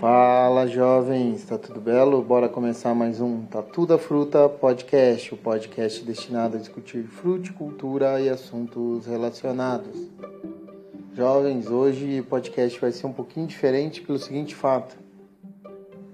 Fala 0.00 0.66
jovens, 0.66 1.44
tá 1.44 1.58
tudo 1.58 1.78
belo? 1.78 2.22
Bora 2.22 2.48
começar 2.48 2.94
mais 2.94 3.20
um 3.20 3.42
Tatu 3.42 3.84
da 3.84 3.98
Fruta 3.98 4.48
Podcast, 4.48 5.34
o 5.34 5.36
podcast 5.36 6.02
destinado 6.02 6.56
a 6.56 6.58
discutir 6.58 7.02
fruticultura 7.02 8.18
e 8.18 8.30
assuntos 8.30 9.04
relacionados. 9.04 10.08
Jovens, 11.12 11.70
hoje 11.70 12.18
o 12.20 12.24
podcast 12.24 12.80
vai 12.80 12.92
ser 12.92 13.08
um 13.08 13.12
pouquinho 13.12 13.46
diferente 13.46 14.00
pelo 14.00 14.18
seguinte 14.18 14.54
fato. 14.54 14.96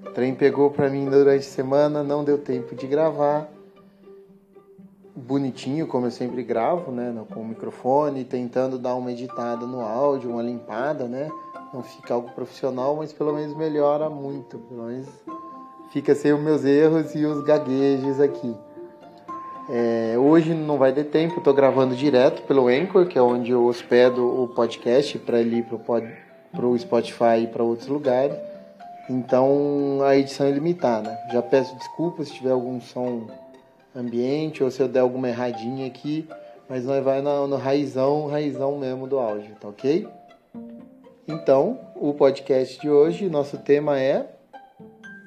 O 0.04 0.10
trem 0.10 0.34
pegou 0.34 0.68
pra 0.68 0.90
mim 0.90 1.08
durante 1.08 1.46
a 1.46 1.50
semana, 1.50 2.02
não 2.02 2.24
deu 2.24 2.38
tempo 2.38 2.74
de 2.74 2.88
gravar. 2.88 3.48
Bonitinho, 5.14 5.86
como 5.86 6.06
eu 6.06 6.10
sempre 6.10 6.42
gravo, 6.42 6.90
né, 6.90 7.14
com 7.32 7.40
o 7.40 7.46
microfone, 7.46 8.24
tentando 8.24 8.80
dar 8.80 8.96
uma 8.96 9.12
editada 9.12 9.64
no 9.64 9.80
áudio, 9.80 10.32
uma 10.32 10.42
limpada, 10.42 11.06
né? 11.06 11.30
Não 11.76 11.82
fica 11.82 12.14
algo 12.14 12.30
profissional, 12.30 12.96
mas 12.96 13.12
pelo 13.12 13.34
menos 13.34 13.54
melhora 13.54 14.08
muito. 14.08 14.58
Pelo 14.58 14.84
menos 14.84 15.08
fica 15.92 16.14
sem 16.14 16.32
os 16.32 16.40
meus 16.40 16.64
erros 16.64 17.14
e 17.14 17.24
os 17.26 17.44
gaguejos 17.44 18.18
aqui. 18.18 18.56
É, 19.68 20.14
hoje 20.16 20.54
não 20.54 20.78
vai 20.78 20.92
ter 20.92 21.04
tempo, 21.04 21.38
estou 21.38 21.52
gravando 21.52 21.94
direto 21.94 22.42
pelo 22.42 22.68
Anchor, 22.68 23.06
que 23.06 23.18
é 23.18 23.22
onde 23.22 23.50
eu 23.50 23.66
hospedo 23.66 24.42
o 24.42 24.48
podcast 24.48 25.18
para 25.18 25.40
ele 25.40 25.62
para 25.64 26.66
o 26.66 26.78
Spotify 26.78 27.42
e 27.42 27.46
para 27.46 27.62
outros 27.62 27.88
lugares. 27.88 28.36
Então 29.10 29.98
a 30.02 30.16
edição 30.16 30.46
é 30.46 30.50
limitada. 30.50 31.18
Já 31.32 31.42
peço 31.42 31.76
desculpas 31.76 32.28
se 32.28 32.34
tiver 32.34 32.52
algum 32.52 32.80
som 32.80 33.26
ambiente 33.94 34.64
ou 34.64 34.70
se 34.70 34.80
eu 34.80 34.88
der 34.88 35.00
alguma 35.00 35.28
erradinha 35.28 35.86
aqui, 35.86 36.26
mas 36.68 36.84
nós 36.84 37.04
vai 37.04 37.20
no, 37.20 37.46
no 37.46 37.56
raizão, 37.56 38.28
raizão 38.28 38.78
mesmo 38.78 39.06
do 39.06 39.18
áudio, 39.18 39.54
tá 39.60 39.68
ok? 39.68 40.08
Então, 41.28 41.80
o 41.96 42.14
podcast 42.14 42.80
de 42.80 42.88
hoje, 42.88 43.28
nosso 43.28 43.58
tema 43.58 43.98
é 43.98 44.30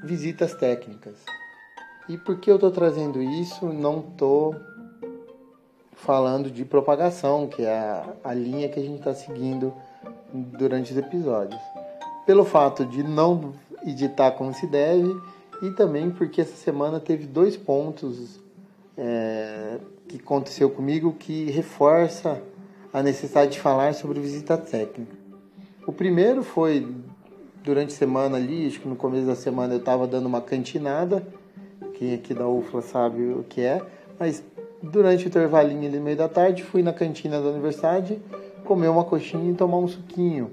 visitas 0.01 0.53
técnicas. 0.53 1.15
E 2.07 2.17
por 2.17 2.39
que 2.39 2.49
eu 2.49 2.55
estou 2.55 2.71
trazendo 2.71 3.21
isso? 3.21 3.65
Não 3.65 3.99
estou 3.99 4.55
falando 5.91 6.49
de 6.49 6.63
propagação, 6.63 7.47
que 7.47 7.63
é 7.63 7.77
a, 7.77 8.13
a 8.23 8.33
linha 8.33 8.69
que 8.69 8.79
a 8.79 8.81
gente 8.81 8.99
está 8.99 9.13
seguindo 9.13 9.73
durante 10.33 10.93
os 10.93 10.97
episódios. 10.97 11.61
Pelo 12.25 12.45
fato 12.45 12.85
de 12.85 13.03
não 13.03 13.53
editar 13.85 14.31
como 14.31 14.53
se 14.53 14.67
deve 14.67 15.13
e 15.61 15.71
também 15.71 16.09
porque 16.09 16.39
essa 16.39 16.55
semana 16.55 17.01
teve 17.01 17.27
dois 17.27 17.57
pontos 17.57 18.39
é, 18.97 19.79
que 20.07 20.15
aconteceu 20.15 20.69
comigo 20.69 21.11
que 21.11 21.51
reforça 21.51 22.41
a 22.93 23.03
necessidade 23.03 23.51
de 23.51 23.59
falar 23.59 23.93
sobre 23.93 24.21
visita 24.21 24.57
técnica. 24.57 25.18
O 25.89 25.91
primeiro 25.91 26.43
foi 26.43 26.85
durante 27.63 27.95
a 27.95 27.97
semana 27.97 28.37
ali, 28.37 28.67
acho 28.67 28.79
que 28.79 28.87
no 28.87 28.95
começo 28.95 29.25
da 29.25 29.35
semana 29.35 29.73
eu 29.73 29.79
estava 29.79 30.05
dando 30.05 30.27
uma 30.27 30.39
cantinada, 30.39 31.27
quem 31.95 32.13
aqui 32.13 32.31
da 32.31 32.47
UFLA 32.47 32.83
sabe 32.83 33.23
o 33.33 33.43
que 33.49 33.61
é, 33.61 33.81
mas 34.19 34.43
durante 34.83 35.25
o 35.25 35.27
intervalinho 35.29 35.87
ali 35.87 35.97
no 35.97 36.03
meio 36.03 36.15
da 36.15 36.29
tarde 36.29 36.61
fui 36.61 36.83
na 36.83 36.93
cantina 36.93 37.41
da 37.41 37.49
universidade 37.49 38.21
comer 38.65 38.87
uma 38.87 39.03
coxinha 39.03 39.49
e 39.49 39.55
tomar 39.55 39.77
um 39.77 39.87
suquinho. 39.87 40.51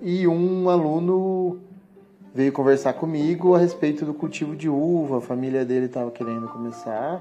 E 0.00 0.24
um 0.28 0.70
aluno 0.70 1.58
veio 2.32 2.52
conversar 2.52 2.92
comigo 2.92 3.56
a 3.56 3.58
respeito 3.58 4.04
do 4.04 4.14
cultivo 4.14 4.54
de 4.54 4.68
uva, 4.68 5.18
a 5.18 5.20
família 5.20 5.64
dele 5.64 5.86
estava 5.86 6.12
querendo 6.12 6.46
começar 6.46 7.20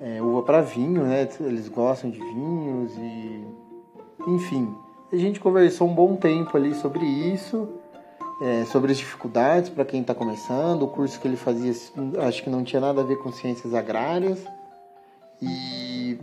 é, 0.00 0.22
uva 0.22 0.40
para 0.44 0.60
vinho, 0.60 1.02
né? 1.02 1.28
Eles 1.40 1.68
gostam 1.68 2.10
de 2.10 2.20
vinhos 2.20 2.96
e 2.96 3.44
enfim, 4.28 4.72
a 5.14 5.18
gente 5.18 5.38
conversou 5.38 5.88
um 5.88 5.94
bom 5.94 6.16
tempo 6.16 6.56
ali 6.56 6.74
sobre 6.74 7.04
isso, 7.04 7.68
é, 8.42 8.64
sobre 8.64 8.90
as 8.90 8.98
dificuldades 8.98 9.70
para 9.70 9.84
quem 9.84 10.00
está 10.00 10.12
começando. 10.12 10.82
O 10.82 10.88
curso 10.88 11.20
que 11.20 11.28
ele 11.28 11.36
fazia, 11.36 11.72
acho 12.26 12.42
que 12.42 12.50
não 12.50 12.64
tinha 12.64 12.80
nada 12.80 13.00
a 13.00 13.04
ver 13.04 13.16
com 13.16 13.30
ciências 13.30 13.74
agrárias. 13.74 14.44
E, 15.40 16.18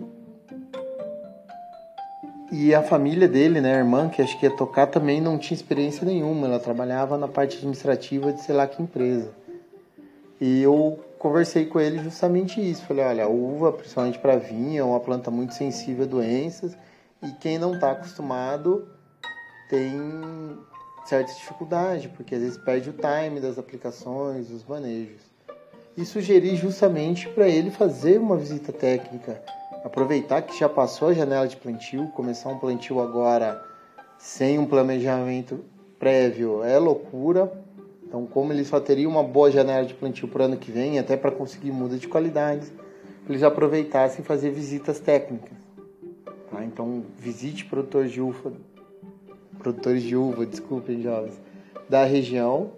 e 2.52 2.75
a 2.75 2.84
família 2.84 3.29
dele, 3.29 3.62
né, 3.62 3.75
a 3.75 3.78
irmã, 3.78 4.09
que 4.09 4.22
acho 4.22 4.38
que 4.38 4.46
ia 4.46 4.52
tocar, 4.52 4.88
também 4.88 5.22
não 5.22 5.38
tinha 5.38 5.56
experiência 5.56 6.06
nenhuma. 6.06 6.47
Ela 6.47 6.59
trabalhava 6.59 7.18
na 7.18 7.29
parte 7.29 7.58
administrativa 7.58 8.34
de 8.34 8.41
sei 8.41 8.53
lá 8.53 8.68
que 8.68 8.84
empresa. 8.84 9.31
E 10.40 10.62
eu 10.62 11.00
conversei 11.18 11.66
com 11.66 11.79
ele 11.79 12.00
justamente 12.00 12.59
isso. 12.59 12.85
Falei, 12.85 13.06
olha, 13.06 13.23
a 13.23 13.29
uva, 13.29 13.72
principalmente 13.72 14.19
para 14.19 14.35
vinho, 14.35 14.81
é 14.81 14.84
uma 14.84 15.00
planta 15.00 15.31
muito 15.31 15.53
sensível 15.53 16.03
a 16.03 16.08
doenças 16.08 16.75
e 17.22 17.32
quem 17.34 17.58
não 17.58 17.76
está 17.76 17.92
acostumado 17.92 18.88
tem 19.70 19.94
certa 21.06 21.34
dificuldade, 21.34 22.09
porque 22.09 22.36
às 22.36 22.42
vezes 22.42 22.58
perde 22.58 22.90
o 22.90 22.94
time 22.94 23.40
das 23.40 23.58
aplicações, 23.58 24.48
dos 24.48 24.64
manejos. 24.66 25.22
E 25.96 26.06
sugeri 26.06 26.56
justamente 26.56 27.28
para 27.30 27.48
ele 27.48 27.70
fazer 27.70 28.20
uma 28.20 28.38
visita 28.38 28.72
técnica, 28.72 29.42
aproveitar 29.84 30.42
que 30.42 30.58
já 30.58 30.70
passou 30.70 31.09
a 31.09 31.14
janela 31.14 31.48
de 31.48 31.58
plantio, 31.58 32.08
começar 32.09 32.50
um 32.50 32.59
plantio 32.59 33.02
agora 33.02 33.62
sem 34.18 34.58
um 34.58 34.66
planejamento 34.66 35.64
prévio 36.02 36.64
é 36.64 36.80
loucura. 36.80 37.52
Então, 38.03 38.26
como 38.26 38.52
ele 38.52 38.66
só 38.66 38.80
teria 38.80 39.08
uma 39.08 39.24
boa 39.24 39.52
janela 39.52 39.86
de 39.86 39.94
plantio 39.94 40.28
para 40.28 40.42
o 40.42 40.46
ano 40.46 40.58
que 40.58 40.72
vem, 40.72 40.98
até 40.98 41.16
para 41.16 41.32
conseguir 41.32 41.72
muda 41.72 41.98
de 41.98 42.08
qualidades, 42.08 42.72
eles 43.30 43.44
aproveitassem 43.44 44.26
fazer 44.26 44.50
visitas 44.50 45.00
técnicas. 45.00 45.60
Então, 46.63 47.03
visite 47.17 47.66
produtores 47.66 48.11
de 48.11 48.22
uva, 48.22 48.53
produtores 49.57 50.03
de 50.03 50.16
uva, 50.16 50.45
desculpem, 50.45 51.01
jovens, 51.01 51.39
da 51.89 52.05
região 52.05 52.72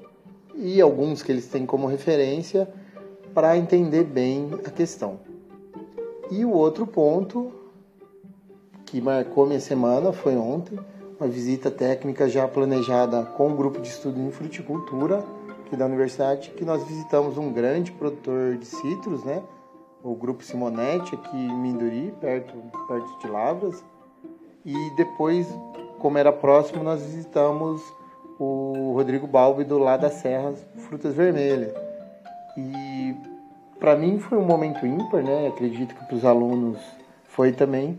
e 0.55 0.81
alguns 0.81 1.23
que 1.23 1.31
eles 1.31 1.47
têm 1.47 1.65
como 1.65 1.87
referência 1.87 2.67
para 3.33 3.57
entender 3.57 4.03
bem 4.03 4.49
a 4.65 4.69
questão. 4.69 5.19
E 6.29 6.45
o 6.45 6.51
outro 6.51 6.85
ponto 6.85 7.51
que 8.85 9.01
marcou 9.01 9.45
minha 9.45 9.59
semana 9.59 10.13
foi 10.13 10.35
ontem, 10.35 10.77
uma 11.19 11.27
visita 11.27 11.71
técnica 11.71 12.29
já 12.29 12.47
planejada 12.47 13.23
com 13.23 13.47
o 13.47 13.53
um 13.53 13.55
grupo 13.55 13.81
de 13.81 13.87
estudo 13.87 14.19
em 14.19 14.31
fruticultura 14.31 15.23
aqui 15.65 15.75
da 15.75 15.85
universidade, 15.85 16.51
que 16.51 16.63
nós 16.63 16.83
visitamos 16.83 17.37
um 17.37 17.51
grande 17.51 17.91
produtor 17.91 18.57
de 18.57 18.65
citros, 18.65 19.23
né? 19.23 19.41
O 20.03 20.13
grupo 20.13 20.43
Simonetti 20.43 21.15
aqui 21.15 21.37
em 21.37 21.55
Minduri, 21.55 22.13
perto, 22.19 22.53
perto 22.87 23.19
de 23.19 23.27
Lavras. 23.27 23.83
E 24.65 24.73
depois, 24.97 25.47
como 25.99 26.17
era 26.17 26.31
próximo, 26.31 26.83
nós 26.83 27.01
visitamos 27.01 27.81
o 28.37 28.91
Rodrigo 28.93 29.25
Balbi 29.25 29.63
do 29.63 29.77
lado 29.77 30.01
das 30.01 30.13
Serras, 30.15 30.63
Frutas 30.75 31.15
Vermelhas. 31.15 31.73
E 32.57 33.15
para 33.79 33.95
mim 33.95 34.19
foi 34.19 34.37
um 34.37 34.45
momento 34.45 34.85
ímpar, 34.85 35.23
né? 35.23 35.47
Acredito 35.47 35.95
que 35.95 36.05
para 36.05 36.15
os 36.15 36.25
alunos 36.25 36.79
foi 37.25 37.53
também. 37.53 37.97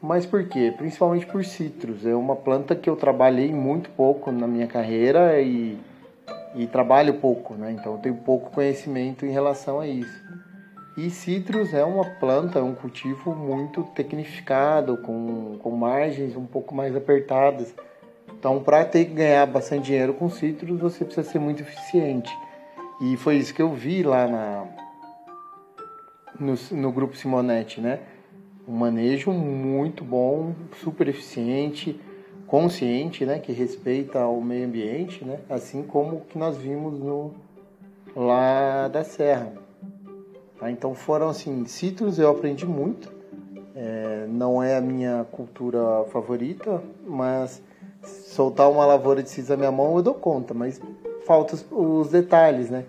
Mas 0.00 0.26
por 0.26 0.46
quê? 0.48 0.72
Principalmente 0.76 1.26
por 1.26 1.44
citros. 1.44 2.04
É 2.04 2.14
uma 2.14 2.36
planta 2.36 2.76
que 2.76 2.88
eu 2.88 2.96
trabalhei 2.96 3.52
muito 3.52 3.88
pouco 3.90 4.30
na 4.30 4.46
minha 4.46 4.66
carreira 4.66 5.40
e, 5.40 5.78
e 6.54 6.66
trabalho 6.66 7.14
pouco, 7.14 7.54
né? 7.54 7.72
Então 7.72 7.94
eu 7.94 7.98
tenho 7.98 8.14
pouco 8.16 8.50
conhecimento 8.50 9.24
em 9.24 9.30
relação 9.30 9.80
a 9.80 9.86
isso. 9.86 10.22
E 10.96 11.10
citros 11.10 11.74
é 11.74 11.84
uma 11.84 12.04
planta, 12.04 12.58
é 12.58 12.62
um 12.62 12.74
cultivo 12.74 13.34
muito 13.34 13.82
tecnificado, 13.94 14.96
com, 14.96 15.58
com 15.58 15.70
margens 15.72 16.34
um 16.34 16.46
pouco 16.46 16.74
mais 16.74 16.96
apertadas. 16.96 17.74
Então, 18.32 18.62
para 18.62 18.82
ter 18.82 19.04
que 19.04 19.12
ganhar 19.12 19.46
bastante 19.46 19.86
dinheiro 19.86 20.14
com 20.14 20.30
citros, 20.30 20.80
você 20.80 21.04
precisa 21.04 21.28
ser 21.28 21.38
muito 21.38 21.62
eficiente. 21.62 22.34
E 23.02 23.14
foi 23.18 23.36
isso 23.36 23.52
que 23.52 23.60
eu 23.60 23.74
vi 23.74 24.02
lá 24.02 24.26
na, 24.26 24.66
no, 26.40 26.54
no 26.70 26.90
grupo 26.90 27.14
Simonetti, 27.14 27.78
né? 27.78 28.00
Um 28.66 28.76
manejo 28.76 29.30
muito 29.32 30.02
bom, 30.02 30.54
super 30.82 31.08
eficiente, 31.08 32.00
consciente, 32.46 33.26
né? 33.26 33.38
Que 33.38 33.52
respeita 33.52 34.26
o 34.26 34.40
meio 34.40 34.66
ambiente, 34.66 35.22
né? 35.26 35.40
Assim 35.50 35.82
como 35.82 36.16
o 36.16 36.20
que 36.22 36.38
nós 36.38 36.56
vimos 36.56 36.98
no, 36.98 37.34
lá 38.14 38.88
da 38.88 39.04
Serra. 39.04 39.65
Tá? 40.58 40.70
Então 40.70 40.94
foram 40.94 41.28
assim, 41.28 41.64
citros 41.66 42.18
eu 42.18 42.30
aprendi 42.30 42.66
muito. 42.66 43.14
É, 43.74 44.26
não 44.28 44.62
é 44.62 44.76
a 44.76 44.80
minha 44.80 45.26
cultura 45.30 46.04
favorita, 46.10 46.82
mas 47.06 47.62
soltar 48.02 48.70
uma 48.70 48.86
lavoura 48.86 49.22
de 49.22 49.28
cis 49.28 49.48
na 49.48 49.56
minha 49.56 49.70
mão 49.72 49.96
eu 49.96 50.02
dou 50.02 50.14
conta, 50.14 50.54
mas 50.54 50.80
faltam 51.26 51.58
os 51.70 52.08
detalhes, 52.08 52.70
né? 52.70 52.86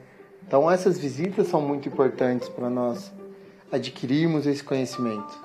Então 0.48 0.72
essas 0.72 0.98
visitas 0.98 1.48
são 1.48 1.62
muito 1.62 1.90
importantes 1.90 2.48
para 2.48 2.70
nós 2.70 3.12
adquirirmos 3.70 4.48
esse 4.48 4.64
conhecimento. 4.64 5.38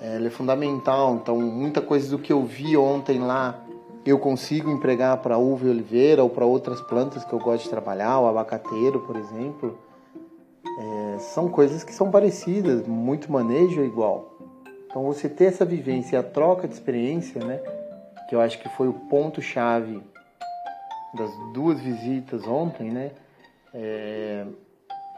É, 0.00 0.16
ele 0.16 0.26
é 0.26 0.30
fundamental, 0.30 1.14
então 1.14 1.38
muita 1.38 1.80
coisa 1.80 2.10
do 2.10 2.18
que 2.18 2.32
eu 2.32 2.44
vi 2.44 2.76
ontem 2.76 3.18
lá 3.18 3.64
eu 4.04 4.18
consigo 4.18 4.70
empregar 4.70 5.18
para 5.18 5.36
uva 5.36 5.66
e 5.66 5.70
oliveira 5.70 6.22
ou 6.22 6.30
para 6.30 6.44
outras 6.44 6.80
plantas 6.80 7.24
que 7.24 7.32
eu 7.32 7.38
gosto 7.38 7.64
de 7.64 7.70
trabalhar, 7.70 8.18
o 8.18 8.26
abacateiro, 8.26 9.00
por 9.00 9.16
exemplo. 9.16 9.78
É, 10.78 11.18
são 11.18 11.48
coisas 11.48 11.84
que 11.84 11.92
são 11.92 12.10
parecidas, 12.10 12.86
muito 12.86 13.30
manejo 13.30 13.82
é 13.82 13.84
igual. 13.84 14.36
Então 14.86 15.04
você 15.04 15.28
ter 15.28 15.44
essa 15.44 15.64
vivência, 15.64 16.18
a 16.18 16.22
troca 16.22 16.66
de 16.66 16.74
experiência, 16.74 17.44
né, 17.44 17.60
que 18.28 18.34
eu 18.34 18.40
acho 18.40 18.58
que 18.58 18.68
foi 18.70 18.88
o 18.88 18.92
ponto 18.92 19.40
chave 19.42 20.02
das 21.14 21.30
duas 21.52 21.80
visitas 21.80 22.46
ontem, 22.46 22.90
né? 22.90 23.10
É, 23.74 24.44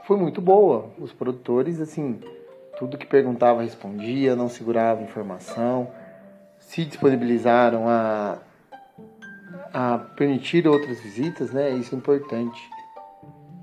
foi 0.05 0.17
muito 0.17 0.41
boa. 0.41 0.91
Os 0.99 1.13
produtores, 1.13 1.81
assim, 1.81 2.21
tudo 2.79 2.99
que 2.99 3.07
perguntava 3.07 3.63
respondia, 3.63 4.35
não 4.35 4.49
segurava 4.49 5.03
informação, 5.03 5.89
se 6.59 6.85
disponibilizaram 6.85 7.89
a, 7.89 8.39
a 9.73 9.99
permitir 10.17 10.67
outras 10.67 11.01
visitas, 11.01 11.53
né? 11.53 11.71
Isso 11.71 11.95
é 11.95 11.99
importante. 11.99 12.61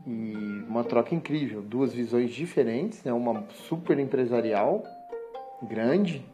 E 0.09 0.65
uma 0.67 0.83
troca 0.83 1.13
incrível, 1.13 1.61
duas 1.61 1.93
visões 1.93 2.31
diferentes, 2.31 3.03
né? 3.03 3.13
Uma 3.13 3.43
super 3.67 3.99
empresarial, 3.99 4.81
grande, 5.61 6.25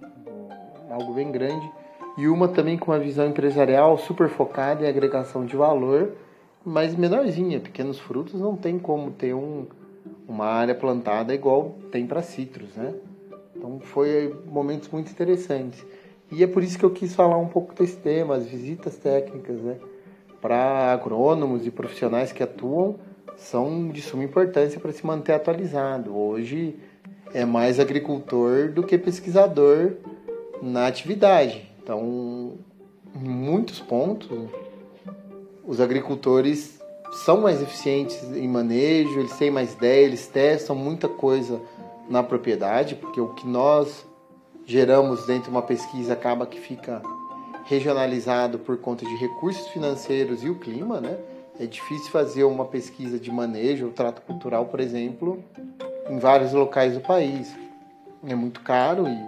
algo 0.90 1.14
bem 1.14 1.30
grande, 1.30 1.70
e 2.18 2.26
uma 2.30 2.48
também 2.48 2.78
com 2.78 2.92
uma 2.92 3.00
visão 3.00 3.28
empresarial 3.28 3.98
super 3.98 4.30
focada 4.30 4.86
em 4.86 4.88
agregação 4.88 5.46
de 5.46 5.58
valor, 5.58 6.14
mas 6.64 6.96
menorzinha. 6.96 7.60
Pequenos 7.60 8.00
frutos 8.00 8.40
não 8.40 8.56
tem 8.56 8.80
como 8.80 9.12
ter 9.12 9.34
um, 9.34 9.66
uma 10.26 10.46
área 10.46 10.74
plantada 10.74 11.36
igual 11.36 11.76
tem 11.92 12.08
para 12.08 12.22
citros, 12.22 12.74
né? 12.78 12.94
Então 13.54 13.82
foi 13.82 14.34
momentos 14.46 14.88
muito 14.88 15.12
interessantes. 15.12 15.86
E 16.32 16.42
é 16.42 16.48
por 16.48 16.64
isso 16.64 16.80
que 16.80 16.86
eu 16.86 16.92
quis 16.92 17.14
falar 17.14 17.38
um 17.38 17.50
pouco 17.50 17.76
desse 17.76 17.98
tema, 17.98 18.36
as 18.36 18.46
visitas 18.46 18.96
técnicas, 18.96 19.60
né? 19.62 19.78
Para 20.40 20.94
agrônomos 20.94 21.68
e 21.68 21.72
profissionais 21.72 22.32
que 22.32 22.42
atuam, 22.42 22.96
são 23.38 23.90
de 23.90 24.02
suma 24.02 24.24
importância 24.24 24.80
para 24.80 24.92
se 24.92 25.06
manter 25.06 25.34
atualizado. 25.34 26.16
Hoje 26.16 26.76
é 27.34 27.46
mais 27.46 27.80
agricultor 27.80 28.72
do 28.72 28.84
que 28.84 28.98
pesquisador 28.98 29.94
na 30.62 30.88
atividade. 30.88 31.70
Então, 31.82 32.54
em 33.16 33.28
muitos 33.28 33.80
pontos, 33.80 34.50
os 35.66 35.80
agricultores 35.80 36.80
são 37.12 37.42
mais 37.42 37.62
eficientes 37.62 38.22
em 38.36 38.48
manejo, 38.48 39.20
eles 39.20 39.38
têm 39.38 39.50
mais 39.52 39.74
ideia, 39.74 40.06
eles 40.06 40.28
testam 40.28 40.76
muita 40.76 41.08
coisa 41.08 41.62
na 42.10 42.22
propriedade, 42.22 42.96
porque 42.96 43.22
o 43.22 43.30
que 43.34 43.48
nós 43.48 44.06
geramos 44.66 45.26
dentro 45.26 45.46
de 45.46 45.50
uma 45.50 45.62
pesquisa 45.62 46.14
acaba 46.14 46.46
que 46.46 46.60
fica 46.60 47.02
regionalizado 47.66 48.60
por 48.60 48.78
conta 48.78 49.06
de 49.06 49.16
recursos 49.16 49.68
financeiros 49.70 50.44
e 50.44 50.50
o 50.50 50.56
clima, 50.56 51.00
né? 51.00 51.18
É 51.58 51.66
difícil 51.66 52.12
fazer 52.12 52.44
uma 52.44 52.66
pesquisa 52.66 53.18
de 53.18 53.32
manejo 53.32 53.86
ou 53.86 53.92
trato 53.92 54.22
cultural, 54.22 54.66
por 54.66 54.82
exemplo, 54.82 55.42
em 56.10 56.20
vários 56.20 56.52
locais 56.52 56.94
do 56.94 57.00
país. 57.00 57.56
É 58.28 58.36
muito 58.36 58.60
caro 58.60 59.08
e 59.08 59.28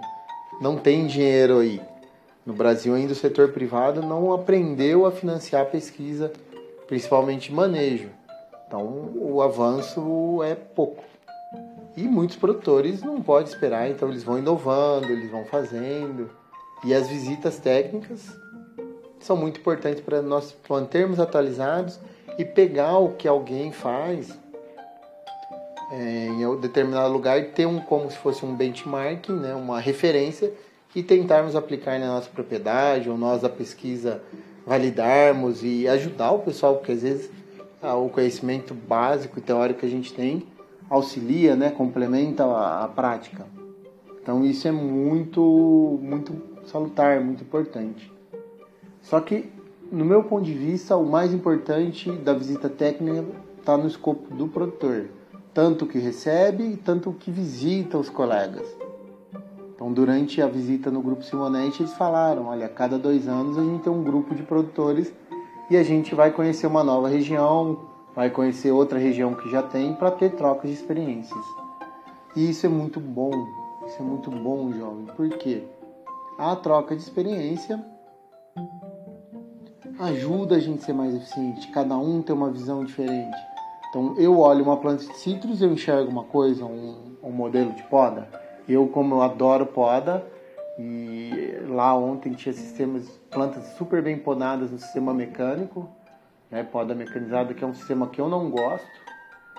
não 0.60 0.76
tem 0.76 1.06
dinheiro 1.06 1.58
aí. 1.58 1.80
No 2.44 2.52
Brasil, 2.52 2.94
ainda 2.94 3.12
o 3.12 3.16
setor 3.16 3.52
privado 3.52 4.02
não 4.02 4.32
aprendeu 4.32 5.06
a 5.06 5.12
financiar 5.12 5.62
a 5.62 5.66
pesquisa, 5.66 6.32
principalmente 6.86 7.52
manejo. 7.52 8.10
Então, 8.66 9.10
o 9.16 9.40
avanço 9.40 10.42
é 10.42 10.54
pouco. 10.54 11.02
E 11.96 12.02
muitos 12.02 12.36
produtores 12.36 13.02
não 13.02 13.22
podem 13.22 13.50
esperar, 13.50 13.90
então 13.90 14.08
eles 14.10 14.22
vão 14.22 14.38
inovando, 14.38 15.06
eles 15.06 15.30
vão 15.30 15.46
fazendo. 15.46 16.30
E 16.84 16.94
as 16.94 17.08
visitas 17.08 17.58
técnicas 17.58 18.28
são 19.18 19.36
muito 19.36 19.60
importantes 19.60 20.02
para 20.02 20.20
nós 20.20 20.54
mantermos 20.68 21.18
atualizados 21.18 21.98
e 22.38 22.44
pegar 22.44 22.98
o 22.98 23.14
que 23.14 23.26
alguém 23.26 23.72
faz 23.72 24.32
é, 25.90 26.26
em 26.26 26.46
um 26.46 26.58
determinado 26.58 27.12
lugar 27.12 27.42
ter 27.46 27.66
um 27.66 27.80
como 27.80 28.10
se 28.10 28.16
fosse 28.18 28.46
um 28.46 28.54
benchmarking, 28.54 29.32
né, 29.32 29.54
uma 29.54 29.80
referência 29.80 30.52
e 30.94 31.02
tentarmos 31.02 31.56
aplicar 31.56 31.98
na 31.98 32.06
nossa 32.06 32.30
propriedade 32.30 33.10
ou 33.10 33.18
nós 33.18 33.42
da 33.42 33.48
pesquisa 33.48 34.22
validarmos 34.66 35.64
e 35.64 35.88
ajudar 35.88 36.32
o 36.32 36.40
pessoal, 36.40 36.76
porque 36.76 36.92
às 36.92 37.02
vezes 37.02 37.30
ah, 37.82 37.96
o 37.96 38.08
conhecimento 38.08 38.74
básico 38.74 39.38
e 39.38 39.42
teórico 39.42 39.80
que 39.80 39.86
a 39.86 39.90
gente 39.90 40.12
tem 40.12 40.46
auxilia, 40.88 41.54
né, 41.56 41.70
complementa 41.70 42.44
a, 42.44 42.84
a 42.84 42.88
prática. 42.88 43.46
Então 44.22 44.44
isso 44.44 44.68
é 44.68 44.72
muito, 44.72 45.98
muito 46.02 46.34
salutar, 46.66 47.20
muito 47.20 47.42
importante. 47.42 48.12
Só 49.02 49.20
que, 49.20 49.50
no 49.90 50.04
meu 50.04 50.22
ponto 50.24 50.44
de 50.44 50.52
vista, 50.52 50.96
o 50.96 51.06
mais 51.06 51.32
importante 51.32 52.10
da 52.12 52.32
visita 52.32 52.68
técnica 52.68 53.24
está 53.58 53.76
no 53.76 53.86
escopo 53.86 54.34
do 54.34 54.48
produtor, 54.48 55.06
tanto 55.54 55.86
que 55.86 55.98
recebe, 55.98 56.76
tanto 56.76 57.12
que 57.12 57.30
visita 57.30 57.98
os 57.98 58.08
colegas. 58.08 58.66
Então, 59.74 59.92
durante 59.92 60.42
a 60.42 60.46
visita 60.46 60.90
no 60.90 61.00
Grupo 61.00 61.22
Simonete, 61.22 61.82
eles 61.82 61.94
falaram: 61.94 62.46
olha, 62.46 62.68
cada 62.68 62.98
dois 62.98 63.28
anos 63.28 63.56
a 63.56 63.62
gente 63.62 63.82
tem 63.82 63.92
um 63.92 64.02
grupo 64.02 64.34
de 64.34 64.42
produtores 64.42 65.12
e 65.70 65.76
a 65.76 65.82
gente 65.82 66.14
vai 66.14 66.32
conhecer 66.32 66.66
uma 66.66 66.82
nova 66.82 67.08
região, 67.08 67.78
vai 68.14 68.30
conhecer 68.30 68.72
outra 68.72 68.98
região 68.98 69.34
que 69.34 69.48
já 69.50 69.62
tem, 69.62 69.94
para 69.94 70.10
ter 70.10 70.32
trocas 70.32 70.70
de 70.70 70.76
experiências. 70.76 71.44
E 72.34 72.50
isso 72.50 72.66
é 72.66 72.68
muito 72.68 73.00
bom, 73.00 73.30
isso 73.86 73.96
é 74.00 74.04
muito 74.04 74.30
bom, 74.30 74.72
jovem, 74.72 75.06
porque 75.16 75.62
a 76.36 76.54
troca 76.56 76.94
de 76.94 77.02
experiência 77.02 77.82
ajuda 79.98 80.56
a 80.56 80.60
gente 80.60 80.82
a 80.82 80.86
ser 80.86 80.92
mais 80.92 81.14
eficiente, 81.14 81.68
cada 81.68 81.96
um 81.96 82.22
tem 82.22 82.34
uma 82.34 82.50
visão 82.50 82.84
diferente. 82.84 83.36
Então, 83.88 84.14
eu 84.18 84.38
olho 84.38 84.64
uma 84.64 84.76
planta 84.76 85.04
de 85.04 85.16
citros, 85.18 85.62
eu 85.62 85.72
enxergo 85.72 86.10
uma 86.10 86.24
coisa, 86.24 86.64
um, 86.64 87.16
um 87.22 87.30
modelo 87.30 87.72
de 87.72 87.82
poda 87.84 88.28
eu, 88.68 88.86
como 88.86 89.14
eu 89.14 89.22
adoro 89.22 89.64
poda, 89.64 90.24
e 90.78 91.58
lá 91.66 91.96
ontem 91.96 92.32
tinha 92.34 92.52
sistemas, 92.52 93.08
plantas 93.30 93.64
super 93.78 94.02
bem 94.02 94.18
podadas 94.18 94.70
no 94.70 94.78
sistema 94.78 95.14
mecânico, 95.14 95.88
né, 96.50 96.62
poda 96.62 96.94
mecanizada, 96.94 97.54
que 97.54 97.64
é 97.64 97.66
um 97.66 97.74
sistema 97.74 98.06
que 98.08 98.20
eu 98.20 98.28
não 98.28 98.50
gosto. 98.50 98.86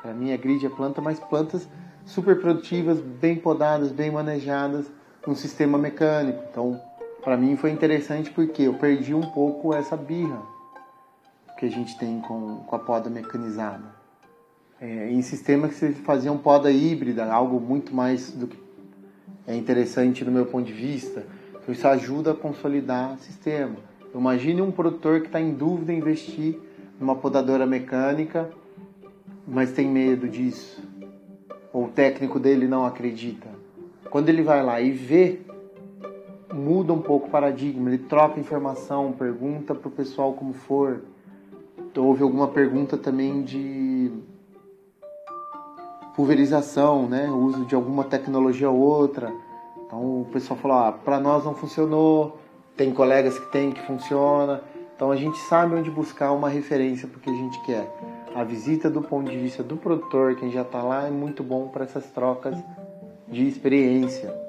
Para 0.01 0.13
mim, 0.13 0.31
a 0.31 0.37
grid 0.37 0.65
é 0.65 0.69
planta, 0.69 1.01
mas 1.01 1.19
plantas 1.19 1.67
super 2.05 2.39
produtivas, 2.39 3.01
bem 3.01 3.35
podadas, 3.35 3.91
bem 3.91 4.11
manejadas, 4.11 4.85
no 5.25 5.35
sistema 5.35 5.77
mecânico. 5.77 6.41
Então, 6.49 6.79
para 7.23 7.37
mim 7.37 7.55
foi 7.55 7.71
interessante 7.71 8.31
porque 8.31 8.63
eu 8.63 8.73
perdi 8.73 9.13
um 9.13 9.21
pouco 9.21 9.73
essa 9.73 9.95
birra 9.95 10.41
que 11.57 11.65
a 11.65 11.69
gente 11.69 11.97
tem 11.97 12.21
com, 12.21 12.57
com 12.65 12.75
a 12.75 12.79
poda 12.79 13.09
mecanizada. 13.09 13.99
É, 14.81 15.09
em 15.11 15.21
sistemas 15.21 15.71
que 15.71 15.75
se 15.75 15.91
faziam 15.91 16.37
poda 16.37 16.71
híbrida, 16.71 17.25
algo 17.25 17.59
muito 17.59 17.93
mais 17.93 18.31
do 18.31 18.47
que 18.47 18.57
é 19.45 19.55
interessante 19.55 20.23
do 20.23 20.31
meu 20.31 20.45
ponto 20.45 20.65
de 20.65 20.73
vista. 20.73 21.25
Então 21.61 21.73
isso 21.73 21.87
ajuda 21.87 22.31
a 22.31 22.35
consolidar 22.35 23.13
o 23.13 23.17
sistema. 23.17 23.75
Imagine 24.13 24.61
um 24.61 24.71
produtor 24.71 25.21
que 25.21 25.27
está 25.27 25.41
em 25.41 25.51
dúvida 25.51 25.91
em 25.91 25.97
investir 25.97 26.57
numa 26.99 27.15
podadora 27.15 27.65
mecânica, 27.65 28.49
mas 29.47 29.71
tem 29.71 29.87
medo 29.87 30.27
disso. 30.27 30.81
Ou 31.73 31.85
o 31.85 31.89
técnico 31.89 32.39
dele 32.39 32.67
não 32.67 32.85
acredita. 32.85 33.47
Quando 34.09 34.29
ele 34.29 34.41
vai 34.41 34.63
lá 34.63 34.79
e 34.79 34.91
vê, 34.91 35.41
muda 36.53 36.93
um 36.93 37.01
pouco 37.01 37.27
o 37.27 37.29
paradigma. 37.29 37.89
Ele 37.89 37.97
troca 37.97 38.39
informação, 38.39 39.11
pergunta 39.11 39.73
para 39.75 39.87
o 39.87 39.91
pessoal 39.91 40.33
como 40.33 40.53
for. 40.53 41.01
Houve 41.95 42.23
alguma 42.23 42.47
pergunta 42.47 42.97
também 42.97 43.43
de 43.43 44.11
pulverização, 46.15 47.07
né? 47.07 47.29
O 47.29 47.37
uso 47.37 47.65
de 47.65 47.75
alguma 47.75 48.03
tecnologia 48.03 48.69
ou 48.69 48.77
outra. 48.77 49.31
Então 49.85 50.21
o 50.21 50.27
pessoal 50.31 50.59
falou, 50.59 50.77
ah, 50.77 50.91
para 50.91 51.19
nós 51.19 51.43
não 51.43 51.55
funcionou, 51.55 52.37
tem 52.75 52.93
colegas 52.93 53.39
que 53.39 53.51
tem 53.51 53.71
que 53.71 53.81
funciona. 53.81 54.61
Então 54.95 55.11
a 55.11 55.15
gente 55.15 55.37
sabe 55.39 55.75
onde 55.75 55.89
buscar 55.89 56.31
uma 56.31 56.49
referência 56.49 57.07
para 57.07 57.17
o 57.17 57.21
que 57.21 57.29
a 57.29 57.33
gente 57.33 57.61
quer. 57.61 57.89
A 58.35 58.43
visita 58.43 58.89
do 58.89 59.01
ponto 59.01 59.29
de 59.29 59.37
vista 59.37 59.63
do 59.63 59.77
produtor, 59.77 60.35
quem 60.35 60.51
já 60.51 60.61
está 60.61 60.83
lá, 60.83 61.07
é 61.07 61.09
muito 61.09 61.43
bom 61.43 61.67
para 61.67 61.85
essas 61.85 62.05
trocas 62.11 62.55
de 63.27 63.47
experiência. 63.47 64.48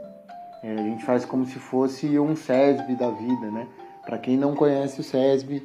É, 0.62 0.72
a 0.72 0.82
gente 0.82 1.04
faz 1.04 1.24
como 1.24 1.46
se 1.46 1.58
fosse 1.58 2.18
um 2.18 2.36
SESB 2.36 2.94
da 2.94 3.10
vida, 3.10 3.50
né? 3.50 3.66
Para 4.04 4.18
quem 4.18 4.36
não 4.36 4.54
conhece 4.54 5.00
o 5.00 5.04
SESB, 5.04 5.62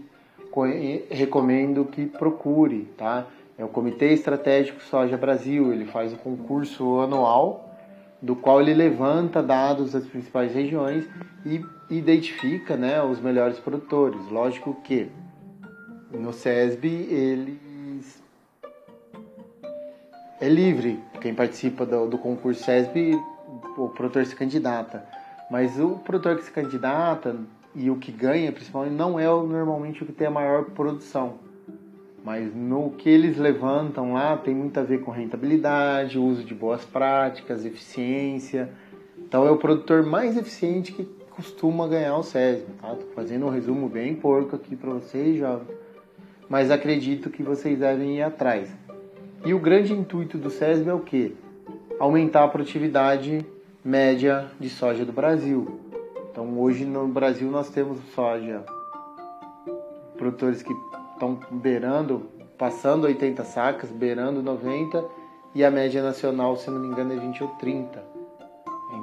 recomendo 1.10 1.86
que 1.86 2.06
procure, 2.06 2.86
tá? 2.98 3.28
É 3.58 3.64
o 3.64 3.68
Comitê 3.68 4.14
Estratégico 4.14 4.82
Soja 4.82 5.18
Brasil, 5.18 5.74
ele 5.74 5.86
faz 5.86 6.14
o 6.14 6.18
concurso 6.18 7.00
anual, 7.00 7.74
do 8.22 8.36
qual 8.36 8.62
ele 8.62 8.74
levanta 8.74 9.44
dados 9.44 9.92
das 9.92 10.06
principais 10.06 10.54
regiões 10.54 11.08
e 11.46 11.62
identifica 11.90 12.76
né, 12.76 13.02
os 13.02 13.20
melhores 13.20 13.60
produtores. 13.60 14.20
Lógico 14.30 14.76
que 14.84 15.10
no 16.12 16.34
SESB 16.34 16.88
eles 16.88 18.24
é 20.42 20.50
livre, 20.50 21.00
quem 21.22 21.34
participa 21.34 21.86
do, 21.86 22.08
do 22.08 22.18
concurso 22.18 22.64
SESB, 22.64 23.18
o 23.78 23.90
produtor 23.90 24.26
se 24.26 24.36
candidata. 24.36 25.06
Mas 25.50 25.80
o 25.80 25.98
produtor 25.98 26.38
que 26.38 26.44
se 26.44 26.52
candidata 26.52 27.36
e 27.74 27.90
o 27.90 27.98
que 27.98 28.12
ganha, 28.12 28.52
principalmente, 28.52 28.94
não 28.94 29.20
é 29.20 29.26
normalmente 29.26 30.04
o 30.04 30.06
que 30.06 30.12
tem 30.12 30.28
a 30.28 30.32
maior 30.32 30.66
produção 30.66 31.46
mas 32.26 32.56
no 32.56 32.90
que 32.90 33.08
eles 33.08 33.38
levantam 33.38 34.14
lá 34.14 34.36
tem 34.36 34.56
muito 34.56 34.80
a 34.80 34.84
ver 34.84 35.02
com 35.02 35.12
rentabilidade, 35.12 36.18
uso 36.18 36.44
de 36.44 36.56
boas 36.56 36.84
práticas, 36.84 37.64
eficiência. 37.64 38.72
Então 39.16 39.46
é 39.46 39.52
o 39.52 39.58
produtor 39.58 40.04
mais 40.04 40.36
eficiente 40.36 40.92
que 40.92 41.06
costuma 41.30 41.88
ganhar 41.88 42.18
o 42.18 42.24
SESB, 42.24 42.66
tá? 42.82 42.96
Tô 42.96 43.06
fazendo 43.14 43.46
um 43.46 43.50
resumo 43.50 43.88
bem 43.88 44.16
porco 44.16 44.56
aqui 44.56 44.76
para 44.76 44.90
vocês, 44.90 45.38
jovens. 45.38 45.68
mas 46.50 46.72
acredito 46.72 47.30
que 47.30 47.44
vocês 47.44 47.78
devem 47.78 48.18
ir 48.18 48.24
atrás. 48.24 48.76
E 49.46 49.54
o 49.54 49.60
grande 49.60 49.94
intuito 49.94 50.40
do 50.40 50.50
SESB 50.50 50.90
é 50.90 50.94
o 50.96 51.02
quê? 51.02 51.34
Aumentar 52.00 52.46
a 52.46 52.48
produtividade 52.48 53.46
média 53.86 54.50
de 54.60 54.68
soja 54.68 55.06
do 55.06 55.14
Brasil. 55.14 55.80
Então 56.32 56.60
hoje 56.60 56.84
no 56.84 57.08
Brasil 57.08 57.52
nós 57.52 57.70
temos 57.70 58.00
soja, 58.16 58.66
produtores 60.18 60.64
que 60.64 60.74
estão 61.14 61.40
beirando, 61.52 62.28
passando 62.58 63.04
80 63.04 63.44
sacas, 63.44 63.92
beirando 63.92 64.42
90 64.42 65.06
e 65.54 65.64
a 65.64 65.70
média 65.70 66.02
nacional, 66.02 66.58
se 66.58 66.68
não 66.72 66.80
me 66.80 66.88
engano, 66.88 67.14
é 67.14 67.16
20 67.16 67.44
ou 67.44 67.50
30. 67.50 68.04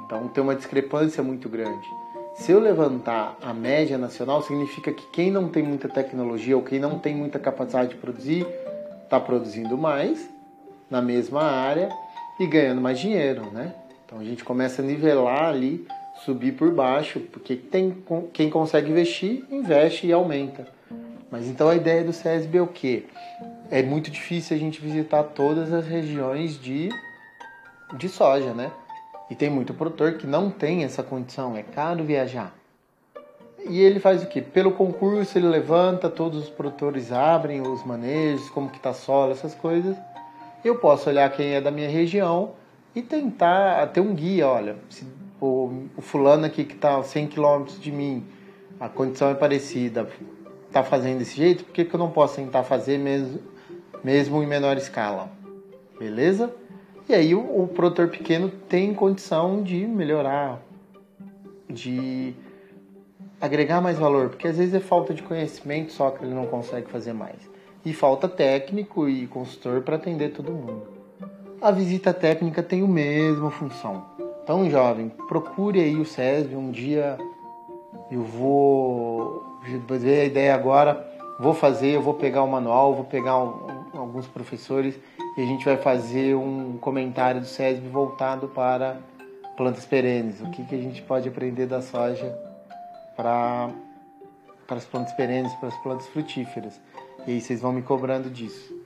Então 0.05 0.27
tem 0.27 0.43
uma 0.43 0.53
discrepância 0.53 1.23
muito 1.23 1.47
grande. 1.47 1.87
Se 2.35 2.51
eu 2.51 2.59
levantar 2.59 3.37
a 3.41 3.53
média 3.53 3.97
nacional, 3.97 4.41
significa 4.41 4.91
que 4.91 5.05
quem 5.11 5.31
não 5.31 5.47
tem 5.47 5.63
muita 5.63 5.87
tecnologia 5.87 6.57
ou 6.57 6.63
quem 6.63 6.77
não 6.77 6.99
tem 6.99 7.15
muita 7.15 7.39
capacidade 7.39 7.91
de 7.91 7.95
produzir, 7.95 8.45
está 9.01 9.17
produzindo 9.17 9.77
mais 9.77 10.29
na 10.89 11.01
mesma 11.01 11.43
área 11.43 11.87
e 12.37 12.45
ganhando 12.45 12.81
mais 12.81 12.99
dinheiro, 12.99 13.49
né? 13.51 13.73
Então 14.13 14.21
a 14.21 14.25
gente 14.25 14.43
começa 14.43 14.79
a 14.79 14.85
nivelar 14.85 15.45
ali, 15.45 15.87
subir 16.23 16.51
por 16.51 16.71
baixo, 16.71 17.19
porque 17.19 17.55
tem, 17.55 17.97
quem 18.31 18.47
consegue 18.47 18.91
investir, 18.91 19.43
investe 19.49 20.05
e 20.05 20.13
aumenta. 20.13 20.67
Mas 21.31 21.47
então 21.47 21.67
a 21.67 21.75
ideia 21.75 22.03
do 22.03 22.13
CESB 22.13 22.59
é 22.59 22.61
o 22.61 22.67
quê? 22.67 23.05
É 23.71 23.81
muito 23.81 24.11
difícil 24.11 24.55
a 24.55 24.59
gente 24.59 24.79
visitar 24.79 25.23
todas 25.23 25.73
as 25.73 25.87
regiões 25.87 26.61
de, 26.61 26.89
de 27.97 28.07
soja, 28.07 28.53
né? 28.53 28.71
E 29.31 29.35
tem 29.35 29.49
muito 29.49 29.73
produtor 29.73 30.13
que 30.13 30.27
não 30.27 30.51
tem 30.51 30.83
essa 30.83 31.01
condição, 31.01 31.57
é 31.57 31.63
caro 31.63 32.03
viajar. 32.03 32.53
E 33.67 33.81
ele 33.81 33.99
faz 33.99 34.21
o 34.21 34.27
quê? 34.27 34.43
Pelo 34.43 34.73
concurso 34.73 35.35
ele 35.39 35.47
levanta, 35.47 36.07
todos 36.07 36.43
os 36.43 36.49
produtores 36.51 37.11
abrem 37.11 37.61
os 37.61 37.83
manejos, 37.83 38.47
como 38.51 38.69
que 38.69 38.79
tá 38.79 38.93
solo, 38.93 39.31
essas 39.31 39.55
coisas. 39.55 39.97
Eu 40.63 40.75
posso 40.75 41.09
olhar 41.09 41.31
quem 41.31 41.55
é 41.55 41.59
da 41.61 41.71
minha 41.71 41.89
região 41.89 42.61
e 42.95 43.01
tentar 43.01 43.87
ter 43.87 44.01
um 44.01 44.13
guia, 44.13 44.47
olha, 44.47 44.75
se 44.89 45.05
o, 45.41 45.87
o 45.97 46.01
fulano 46.01 46.45
aqui 46.45 46.63
que 46.63 46.75
está 46.75 46.97
a 46.97 47.03
100 47.03 47.27
km 47.27 47.65
de 47.79 47.91
mim, 47.91 48.23
a 48.79 48.87
condição 48.87 49.29
é 49.29 49.33
parecida, 49.33 50.07
está 50.67 50.83
fazendo 50.83 51.19
desse 51.19 51.35
jeito, 51.35 51.63
por 51.63 51.73
que, 51.73 51.85
que 51.85 51.93
eu 51.93 51.99
não 51.99 52.11
posso 52.11 52.35
tentar 52.35 52.63
fazer 52.63 52.97
mesmo, 52.97 53.39
mesmo 54.03 54.41
em 54.43 54.47
menor 54.47 54.77
escala? 54.77 55.29
Beleza? 55.99 56.53
E 57.07 57.13
aí 57.13 57.35
o, 57.35 57.63
o 57.63 57.67
produtor 57.67 58.07
pequeno 58.07 58.49
tem 58.49 58.93
condição 58.93 59.61
de 59.61 59.85
melhorar, 59.85 60.61
de 61.69 62.33
agregar 63.41 63.81
mais 63.81 63.97
valor, 63.97 64.29
porque 64.29 64.47
às 64.47 64.57
vezes 64.57 64.73
é 64.73 64.79
falta 64.79 65.13
de 65.13 65.21
conhecimento 65.21 65.91
só 65.91 66.11
que 66.11 66.23
ele 66.23 66.33
não 66.33 66.45
consegue 66.45 66.89
fazer 66.89 67.13
mais. 67.13 67.37
E 67.85 67.93
falta 67.93 68.29
técnico 68.29 69.09
e 69.09 69.27
consultor 69.27 69.81
para 69.81 69.97
atender 69.97 70.31
todo 70.31 70.51
mundo. 70.53 71.02
A 71.63 71.71
visita 71.71 72.13
técnica 72.13 72.61
tem 72.61 72.83
a 72.83 72.87
mesma 72.89 73.49
função. 73.49 74.03
Então, 74.43 74.69
jovem, 74.69 75.07
procure 75.29 75.79
aí 75.79 75.95
o 75.95 76.05
SESB 76.05 76.57
um 76.57 76.69
dia. 76.69 77.17
Eu 78.11 78.21
vou 78.21 79.59
ver 79.63 80.19
a 80.19 80.25
ideia 80.25 80.53
agora, 80.53 81.09
vou 81.39 81.53
fazer, 81.53 81.91
eu 81.91 82.01
vou 82.01 82.15
pegar 82.15 82.43
o 82.43 82.47
manual, 82.49 82.93
vou 82.93 83.05
pegar 83.05 83.31
alguns 83.31 84.27
professores 84.27 84.99
e 85.37 85.41
a 85.41 85.45
gente 85.45 85.63
vai 85.63 85.77
fazer 85.77 86.35
um 86.35 86.77
comentário 86.79 87.39
do 87.39 87.47
SESB 87.47 87.87
voltado 87.87 88.49
para 88.49 88.97
plantas 89.55 89.85
perenes. 89.85 90.41
O 90.41 90.51
que, 90.51 90.65
que 90.65 90.75
a 90.75 90.81
gente 90.81 91.01
pode 91.01 91.29
aprender 91.29 91.65
da 91.65 91.81
soja 91.81 92.37
para, 93.15 93.69
para 94.67 94.75
as 94.75 94.85
plantas 94.85 95.13
perenes, 95.13 95.53
para 95.53 95.69
as 95.69 95.77
plantas 95.77 96.07
frutíferas. 96.07 96.81
E 97.25 97.31
aí 97.31 97.39
vocês 97.39 97.61
vão 97.61 97.71
me 97.71 97.81
cobrando 97.81 98.29
disso. 98.29 98.82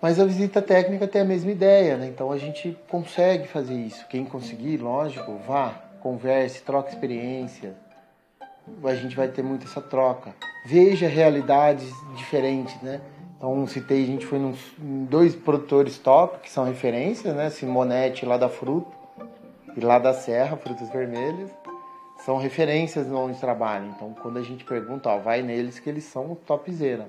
Mas 0.00 0.18
a 0.18 0.24
visita 0.24 0.62
técnica 0.62 1.06
tem 1.06 1.20
a 1.20 1.24
mesma 1.24 1.50
ideia, 1.50 1.96
né? 1.96 2.06
Então 2.06 2.32
a 2.32 2.38
gente 2.38 2.76
consegue 2.88 3.46
fazer 3.46 3.74
isso. 3.74 4.06
Quem 4.08 4.24
conseguir, 4.24 4.78
lógico, 4.78 5.38
vá, 5.46 5.74
converse, 6.00 6.62
troque 6.62 6.90
experiência. 6.90 7.74
A 8.82 8.94
gente 8.94 9.14
vai 9.14 9.28
ter 9.28 9.42
muito 9.42 9.66
essa 9.66 9.80
troca. 9.80 10.34
Veja 10.64 11.06
realidades 11.06 11.90
diferentes, 12.16 12.80
né? 12.82 13.00
Então, 13.36 13.66
citei, 13.66 14.02
a 14.02 14.06
gente 14.06 14.26
foi 14.26 14.38
nos, 14.38 14.58
em 14.78 15.06
dois 15.06 15.34
produtores 15.34 15.96
top, 15.96 16.40
que 16.40 16.50
são 16.50 16.64
referências, 16.64 17.34
né? 17.34 17.48
Simonete 17.48 18.26
lá 18.26 18.36
da 18.36 18.50
Fruta 18.50 18.90
e 19.74 19.80
lá 19.80 19.98
da 19.98 20.12
Serra, 20.12 20.58
Frutas 20.58 20.90
Vermelhas. 20.90 21.50
São 22.24 22.36
referências 22.36 23.06
no 23.06 23.18
onde 23.18 23.40
trabalham. 23.40 23.88
Então, 23.96 24.14
quando 24.20 24.38
a 24.38 24.42
gente 24.42 24.62
pergunta, 24.64 25.08
ó, 25.08 25.18
vai 25.18 25.40
neles 25.40 25.78
que 25.78 25.88
eles 25.88 26.04
são 26.04 26.34
topzera. 26.46 27.08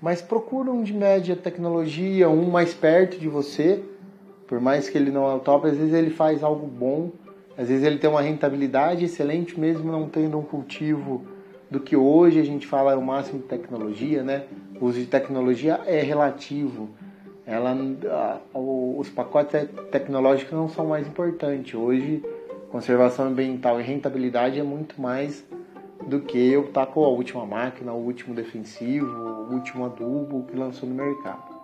Mas 0.00 0.22
procura 0.22 0.70
um 0.70 0.82
de 0.82 0.94
média 0.94 1.36
tecnologia, 1.36 2.28
um 2.28 2.50
mais 2.50 2.72
perto 2.72 3.18
de 3.18 3.28
você. 3.28 3.82
Por 4.46 4.60
mais 4.60 4.88
que 4.88 4.96
ele 4.96 5.10
não 5.10 5.30
é 5.30 5.34
o 5.34 5.38
top, 5.38 5.68
às 5.68 5.76
vezes 5.76 5.92
ele 5.92 6.10
faz 6.10 6.42
algo 6.42 6.66
bom. 6.66 7.10
Às 7.56 7.68
vezes 7.68 7.84
ele 7.84 7.98
tem 7.98 8.08
uma 8.08 8.22
rentabilidade 8.22 9.04
excelente, 9.04 9.60
mesmo 9.60 9.92
não 9.92 10.08
tendo 10.08 10.38
um 10.38 10.42
cultivo 10.42 11.22
do 11.70 11.78
que 11.78 11.94
hoje 11.94 12.40
a 12.40 12.44
gente 12.44 12.66
fala 12.66 12.92
é 12.92 12.96
o 12.96 13.02
máximo 13.02 13.40
de 13.40 13.44
tecnologia, 13.44 14.22
né? 14.22 14.44
O 14.80 14.86
uso 14.86 14.98
de 14.98 15.06
tecnologia 15.06 15.80
é 15.86 16.00
relativo. 16.00 16.88
Ela, 17.46 17.76
os 18.54 19.08
pacotes 19.10 19.68
tecnológicos 19.90 20.52
não 20.52 20.68
são 20.68 20.86
mais 20.86 21.06
importantes. 21.06 21.74
Hoje, 21.74 22.24
conservação 22.70 23.26
ambiental 23.26 23.80
e 23.80 23.82
rentabilidade 23.82 24.58
é 24.58 24.62
muito 24.62 25.00
mais 25.00 25.44
do 26.06 26.20
que 26.20 26.38
eu 26.38 26.64
estar 26.64 26.86
com 26.86 27.04
a 27.04 27.08
última 27.08 27.44
máquina, 27.46 27.92
o 27.92 28.04
último 28.04 28.34
defensivo, 28.34 29.06
o 29.06 29.52
último 29.52 29.84
adubo 29.84 30.44
que 30.44 30.56
lançou 30.56 30.88
no 30.88 30.94
mercado. 30.94 31.60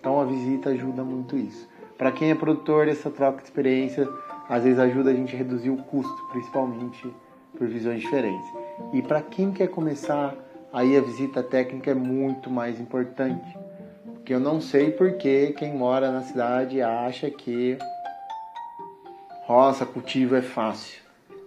Então 0.00 0.20
a 0.20 0.24
visita 0.24 0.70
ajuda 0.70 1.02
muito 1.02 1.36
isso. 1.36 1.68
Para 1.96 2.12
quem 2.12 2.30
é 2.30 2.34
produtor, 2.34 2.88
essa 2.88 3.10
troca 3.10 3.38
de 3.38 3.44
experiência 3.44 4.08
às 4.48 4.64
vezes 4.64 4.78
ajuda 4.78 5.10
a 5.10 5.14
gente 5.14 5.34
a 5.34 5.38
reduzir 5.38 5.70
o 5.70 5.76
custo, 5.76 6.28
principalmente 6.30 7.14
por 7.56 7.66
visões 7.68 8.00
diferentes. 8.00 8.46
E 8.92 9.00
para 9.00 9.22
quem 9.22 9.52
quer 9.52 9.68
começar, 9.68 10.34
aí 10.72 10.96
a 10.96 11.00
visita 11.00 11.42
técnica 11.42 11.92
é 11.92 11.94
muito 11.94 12.50
mais 12.50 12.80
importante. 12.80 13.56
Porque 14.04 14.34
eu 14.34 14.40
não 14.40 14.60
sei 14.60 14.90
porque 14.90 15.54
quem 15.56 15.74
mora 15.74 16.10
na 16.10 16.22
cidade 16.22 16.82
acha 16.82 17.30
que 17.30 17.78
roça, 19.46 19.86
cultivo 19.86 20.34
é 20.34 20.42
fácil. 20.42 21.03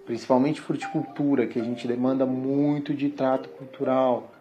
Principalmente 0.08 0.62
fruticultura, 0.62 1.46
que 1.46 1.60
a 1.60 1.64
gente 1.64 1.86
demanda 1.86 2.26
muito 2.26 2.94
de 2.94 3.10
trato 3.10 3.50
cultural. 3.50 4.32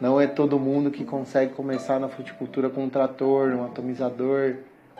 Não 0.00 0.20
é 0.20 0.26
todo 0.26 0.58
mundo 0.58 0.90
que 0.90 1.04
consegue 1.04 1.54
começar 1.54 2.00
na 2.00 2.08
fruticultura 2.08 2.68
com 2.68 2.82
um 2.82 2.90
trator, 2.90 3.50
um 3.52 3.64
atomizador, 3.64 4.56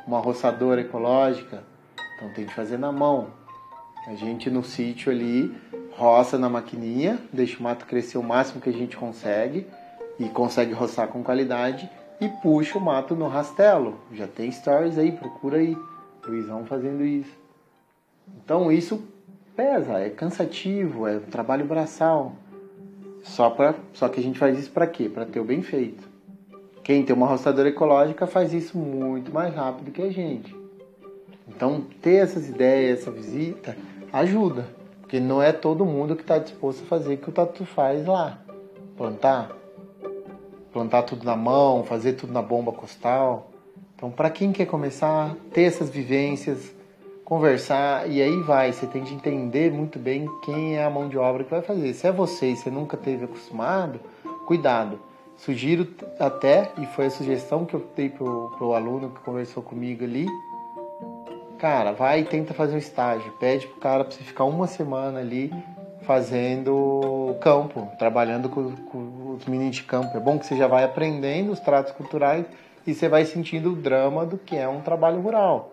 uma 0.06 0.20
roçadora 0.20 0.80
ecológica. 0.80 1.64
Então 2.14 2.32
tem 2.34 2.46
que 2.46 2.54
fazer 2.54 2.78
na 2.78 2.92
mão. 2.92 3.30
A 4.06 4.14
gente 4.14 4.48
no 4.48 4.62
sítio 4.62 5.10
ali 5.10 5.52
roça 5.96 6.38
na 6.38 6.48
maquininha, 6.48 7.18
deixa 7.32 7.58
o 7.58 7.62
mato 7.64 7.84
crescer 7.84 8.16
o 8.16 8.22
máximo 8.22 8.60
que 8.60 8.70
a 8.70 8.72
gente 8.72 8.96
consegue 8.96 9.66
e 10.20 10.28
consegue 10.28 10.72
roçar 10.72 11.08
com 11.08 11.24
qualidade 11.24 11.90
e 12.20 12.28
puxa 12.28 12.78
o 12.78 12.80
mato 12.80 13.16
no 13.16 13.26
rastelo. 13.26 13.98
Já 14.12 14.28
tem 14.28 14.52
stories 14.52 14.98
aí, 14.98 15.10
procura 15.10 15.56
aí. 15.56 15.76
Luizão 16.24 16.64
fazendo 16.64 17.04
isso. 17.04 17.36
Então 18.44 18.70
isso 18.70 19.02
pesa, 19.56 19.98
é 19.98 20.10
cansativo, 20.10 21.06
é 21.06 21.16
um 21.16 21.20
trabalho 21.20 21.64
braçal. 21.64 22.32
Só, 23.22 23.50
pra, 23.50 23.74
só 23.92 24.08
que 24.08 24.18
a 24.18 24.22
gente 24.22 24.38
faz 24.38 24.58
isso 24.58 24.70
para 24.70 24.86
quê? 24.86 25.08
Para 25.08 25.24
ter 25.24 25.40
o 25.40 25.44
bem 25.44 25.62
feito. 25.62 26.10
Quem 26.82 27.04
tem 27.04 27.14
uma 27.14 27.26
roçadora 27.26 27.68
ecológica 27.68 28.26
faz 28.26 28.52
isso 28.52 28.76
muito 28.76 29.32
mais 29.32 29.54
rápido 29.54 29.92
que 29.92 30.02
a 30.02 30.10
gente. 30.10 30.54
Então, 31.46 31.84
ter 32.00 32.16
essas 32.16 32.48
ideias, 32.48 33.00
essa 33.00 33.10
visita, 33.10 33.76
ajuda. 34.12 34.66
Porque 35.00 35.20
não 35.20 35.40
é 35.40 35.52
todo 35.52 35.84
mundo 35.84 36.16
que 36.16 36.22
está 36.22 36.38
disposto 36.38 36.82
a 36.82 36.86
fazer 36.86 37.14
o 37.14 37.18
que 37.18 37.28
o 37.28 37.32
Tatu 37.32 37.64
faz 37.64 38.04
lá. 38.06 38.38
Plantar. 38.96 39.52
Plantar 40.72 41.02
tudo 41.02 41.24
na 41.24 41.36
mão, 41.36 41.84
fazer 41.84 42.14
tudo 42.14 42.32
na 42.32 42.42
bomba 42.42 42.72
costal. 42.72 43.50
Então, 43.94 44.10
para 44.10 44.30
quem 44.30 44.50
quer 44.50 44.66
começar, 44.66 45.36
ter 45.52 45.62
essas 45.62 45.88
vivências, 45.88 46.74
conversar, 47.32 48.10
e 48.10 48.20
aí 48.20 48.42
vai. 48.42 48.74
Você 48.74 48.86
tem 48.86 49.02
de 49.02 49.14
entender 49.14 49.72
muito 49.72 49.98
bem 49.98 50.28
quem 50.44 50.76
é 50.76 50.84
a 50.84 50.90
mão 50.90 51.08
de 51.08 51.16
obra 51.16 51.42
que 51.42 51.50
vai 51.50 51.62
fazer. 51.62 51.94
Se 51.94 52.06
é 52.06 52.12
você 52.12 52.50
e 52.50 52.56
você 52.56 52.70
nunca 52.70 52.94
teve 52.94 53.24
acostumado, 53.24 53.98
cuidado. 54.44 55.00
Sugiro 55.34 55.88
até, 56.20 56.70
e 56.76 56.84
foi 56.88 57.06
a 57.06 57.10
sugestão 57.10 57.64
que 57.64 57.72
eu 57.72 57.86
dei 57.96 58.10
pro, 58.10 58.52
pro 58.58 58.74
aluno 58.74 59.08
que 59.08 59.20
conversou 59.20 59.62
comigo 59.62 60.04
ali, 60.04 60.26
Cara, 61.58 61.92
vai 61.92 62.22
e 62.22 62.24
tenta 62.24 62.52
fazer 62.52 62.74
um 62.74 62.78
estágio. 62.78 63.32
Pede 63.38 63.68
pro 63.68 63.76
cara 63.76 64.04
pra 64.04 64.12
você 64.12 64.24
ficar 64.24 64.42
uma 64.42 64.66
semana 64.66 65.20
ali 65.20 65.52
fazendo 66.00 67.36
campo, 67.40 67.88
trabalhando 68.00 68.48
com, 68.48 68.72
com 68.72 69.36
os 69.38 69.46
meninos 69.46 69.76
de 69.76 69.84
campo. 69.84 70.16
É 70.16 70.20
bom 70.20 70.40
que 70.40 70.44
você 70.44 70.56
já 70.56 70.66
vai 70.66 70.82
aprendendo 70.82 71.52
os 71.52 71.60
tratos 71.60 71.92
culturais 71.92 72.44
e 72.84 72.92
você 72.92 73.08
vai 73.08 73.24
sentindo 73.24 73.70
o 73.70 73.76
drama 73.76 74.26
do 74.26 74.36
que 74.36 74.56
é 74.56 74.68
um 74.68 74.80
trabalho 74.80 75.20
rural. 75.20 75.72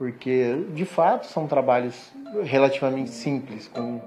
Porque, 0.00 0.64
de 0.72 0.86
fato, 0.86 1.26
são 1.26 1.46
trabalhos 1.46 2.10
relativamente 2.42 3.10
simples, 3.10 3.68
com, 3.68 4.00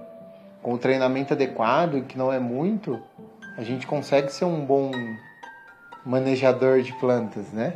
com 0.60 0.74
o 0.74 0.78
treinamento 0.80 1.36
adequado, 1.36 2.04
que 2.08 2.18
não 2.18 2.34
é 2.34 2.40
muito, 2.40 3.00
a 3.56 3.62
gente 3.62 3.86
consegue 3.86 4.32
ser 4.32 4.46
um 4.46 4.66
bom 4.66 4.90
manejador 6.04 6.82
de 6.82 6.92
plantas, 6.94 7.52
né? 7.52 7.76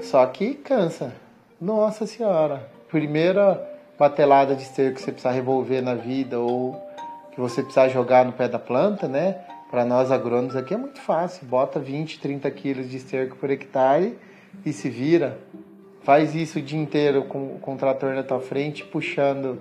Só 0.00 0.26
que 0.26 0.52
cansa. 0.52 1.14
Nossa 1.58 2.06
senhora. 2.06 2.68
Primeira 2.90 3.54
patelada 3.96 4.54
de 4.54 4.64
esterco 4.64 4.96
que 4.96 5.00
você 5.00 5.10
precisa 5.10 5.32
revolver 5.32 5.82
na 5.82 5.94
vida 5.94 6.38
ou 6.38 6.78
que 7.32 7.40
você 7.40 7.62
precisa 7.62 7.88
jogar 7.88 8.26
no 8.26 8.32
pé 8.32 8.48
da 8.48 8.58
planta, 8.58 9.08
né? 9.08 9.38
Para 9.70 9.86
nós 9.86 10.12
agrônomos 10.12 10.56
aqui 10.56 10.74
é 10.74 10.76
muito 10.76 11.00
fácil. 11.00 11.46
Bota 11.46 11.80
20, 11.80 12.20
30 12.20 12.50
quilos 12.50 12.90
de 12.90 12.98
esterco 12.98 13.36
por 13.36 13.48
hectare 13.48 14.18
e 14.62 14.74
se 14.74 14.90
vira. 14.90 15.38
Faz 16.04 16.34
isso 16.34 16.58
o 16.58 16.62
dia 16.62 16.78
inteiro 16.78 17.24
com, 17.24 17.58
com 17.58 17.74
o 17.74 17.78
trator 17.78 18.14
na 18.14 18.22
tua 18.22 18.38
frente, 18.38 18.84
puxando 18.84 19.58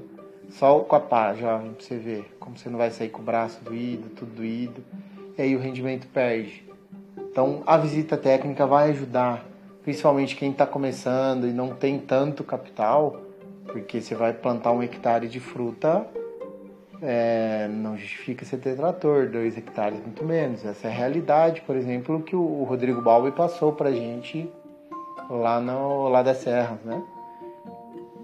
só 0.50 0.81
com 0.81 0.93
a 0.93 1.00
pá, 1.00 1.33
já 1.33 1.57
pra 1.57 1.69
você 1.79 1.95
ver 1.95 2.35
como 2.38 2.57
você 2.57 2.69
não 2.69 2.77
vai 2.77 2.91
sair 2.91 3.07
com 3.07 3.21
o 3.21 3.25
braço 3.25 3.63
doído, 3.63 4.09
tudo 4.09 4.35
doído. 4.35 4.83
E 5.38 5.41
aí 5.41 5.55
o 5.55 5.59
rendimento 5.59 6.05
perde. 6.07 6.65
Então 7.17 7.63
a 7.65 7.77
visita 7.77 8.17
técnica 8.17 8.67
vai 8.67 8.89
ajudar, 8.89 9.45
principalmente 9.83 10.35
quem 10.35 10.51
está 10.51 10.67
começando 10.67 11.47
e 11.47 11.53
não 11.53 11.69
tem 11.69 11.97
tanto 11.97 12.43
capital, 12.43 13.21
porque 13.65 14.01
você 14.01 14.13
vai 14.13 14.33
plantar 14.33 14.73
um 14.73 14.83
hectare 14.83 15.29
de 15.29 15.39
fruta, 15.39 16.05
é, 17.01 17.69
não 17.69 17.97
justifica 17.97 18.43
você 18.43 18.57
ter 18.57 18.75
trator, 18.75 19.29
dois 19.29 19.57
hectares 19.57 19.97
muito 20.01 20.25
menos. 20.25 20.65
Essa 20.65 20.89
é 20.89 20.91
a 20.91 20.93
realidade, 20.93 21.62
por 21.62 21.77
exemplo, 21.77 22.21
que 22.21 22.35
o 22.35 22.65
Rodrigo 22.65 23.01
Balbi 23.01 23.31
passou 23.31 23.71
para 23.71 23.93
gente 23.93 24.51
lá 25.29 25.59
no 25.59 26.07
lá 26.09 26.21
da 26.21 26.33
Serra, 26.33 26.79
né? 26.83 27.01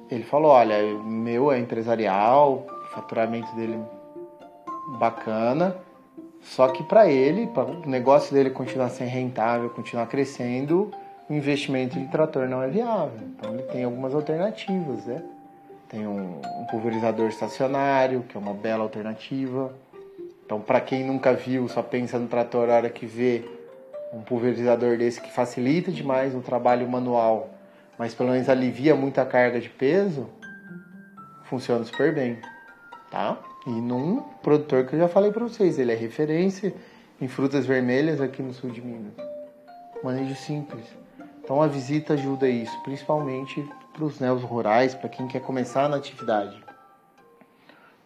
Ele 0.09 0.23
falou, 0.23 0.51
olha, 0.51 0.81
meu 1.03 1.51
é 1.51 1.59
empresarial, 1.59 2.65
faturamento 2.91 3.53
dele 3.55 3.79
bacana, 4.97 5.75
só 6.41 6.67
que 6.69 6.83
para 6.83 7.07
ele, 7.07 7.47
para 7.47 7.65
o 7.65 7.87
negócio 7.87 8.33
dele 8.33 8.49
continuar 8.49 8.89
sendo 8.89 9.09
rentável, 9.09 9.69
continuar 9.69 10.07
crescendo, 10.07 10.91
o 11.29 11.33
investimento 11.33 11.99
de 11.99 12.07
trator 12.07 12.47
não 12.47 12.63
é 12.63 12.67
viável. 12.67 13.19
Então 13.21 13.53
ele 13.53 13.63
tem 13.63 13.83
algumas 13.83 14.15
alternativas, 14.15 15.05
né? 15.05 15.23
Tem 15.87 16.07
um, 16.07 16.39
um 16.59 16.65
pulverizador 16.69 17.29
estacionário, 17.29 18.23
que 18.23 18.37
é 18.37 18.39
uma 18.39 18.53
bela 18.53 18.83
alternativa. 18.83 19.73
Então, 20.45 20.59
para 20.59 20.79
quem 20.81 21.03
nunca 21.03 21.33
viu, 21.33 21.67
só 21.67 21.81
pensa 21.81 22.17
no 22.17 22.27
trator 22.27 22.69
a 22.69 22.75
hora 22.75 22.89
que 22.89 23.05
vê 23.05 23.43
um 24.11 24.21
pulverizador 24.21 24.97
desse 24.97 25.21
que 25.21 25.31
facilita 25.31 25.91
demais 25.91 26.35
o 26.35 26.41
trabalho 26.41 26.87
manual, 26.89 27.49
mas 27.97 28.13
pelo 28.13 28.31
menos 28.31 28.49
alivia 28.49 28.95
muito 28.95 29.19
a 29.19 29.25
carga 29.25 29.59
de 29.59 29.69
peso, 29.69 30.29
funciona 31.43 31.83
super 31.83 32.13
bem, 32.13 32.39
tá? 33.11 33.37
E 33.67 33.69
num 33.69 34.21
produtor 34.41 34.85
que 34.85 34.95
eu 34.95 34.99
já 34.99 35.07
falei 35.07 35.31
para 35.31 35.43
vocês, 35.43 35.77
ele 35.77 35.91
é 35.91 35.95
referência 35.95 36.73
em 37.19 37.27
frutas 37.27 37.65
vermelhas 37.65 38.21
aqui 38.21 38.41
no 38.41 38.53
sul 38.53 38.69
de 38.69 38.81
Minas. 38.81 39.13
Manejo 40.03 40.35
simples. 40.35 40.85
Então 41.43 41.61
a 41.61 41.67
visita 41.67 42.13
ajuda 42.13 42.47
isso, 42.47 42.79
principalmente 42.83 43.67
para 43.91 44.05
os 44.05 44.19
neos 44.19 44.43
rurais, 44.43 44.95
para 44.95 45.09
quem 45.09 45.27
quer 45.27 45.41
começar 45.41 45.89
na 45.89 45.97
atividade. 45.97 46.63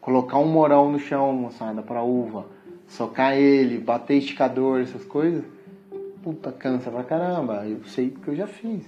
Colocar 0.01 0.38
um 0.38 0.48
morão 0.48 0.91
no 0.91 1.00
chão, 1.00 1.31
moçada, 1.31 1.81
para 1.81 2.01
uva, 2.01 2.48
socar 2.88 3.33
ele, 3.38 3.77
bater 3.77 4.17
esticador, 4.17 4.81
essas 4.81 5.05
coisas, 5.05 5.43
puta, 6.24 6.51
cansa 6.51 6.89
pra 6.89 7.03
caramba. 7.03 7.68
Eu 7.68 7.84
sei 7.84 8.10
porque 8.10 8.30
eu 8.30 8.36
já 8.36 8.48
fiz. 8.48 8.88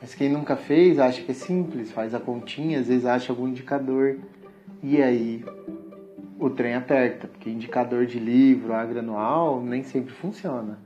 Mas 0.00 0.14
quem 0.14 0.28
nunca 0.28 0.56
fez 0.56 0.98
acha 0.98 1.22
que 1.22 1.30
é 1.30 1.34
simples, 1.34 1.92
faz 1.92 2.14
a 2.14 2.20
continha, 2.20 2.80
às 2.80 2.88
vezes 2.88 3.06
acha 3.06 3.32
algum 3.32 3.48
indicador. 3.48 4.18
E 4.82 5.00
aí 5.00 5.44
o 6.38 6.50
trem 6.50 6.74
aperta, 6.74 7.28
porque 7.28 7.48
indicador 7.48 8.04
de 8.04 8.18
livro, 8.18 8.74
agranual, 8.74 9.62
nem 9.62 9.82
sempre 9.82 10.12
funciona. 10.12 10.78